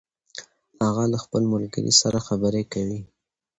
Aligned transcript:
هغه 0.85 1.03
له 1.11 1.17
خپل 1.23 1.41
ملګري 1.53 1.93
سره 2.01 2.19
خبرې 2.27 2.63
کوي 2.73 2.99